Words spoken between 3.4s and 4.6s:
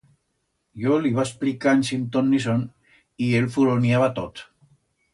él el furoniaba tot.